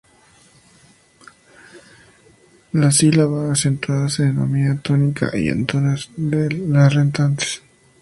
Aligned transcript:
La 2.71 2.91
sílaba 2.91 3.51
acentuada 3.51 4.09
se 4.09 4.23
denomina 4.23 4.81
tónica, 4.81 5.29
y 5.37 5.47
átonas 5.49 6.09
las 6.17 6.91
restantes. 6.91 7.61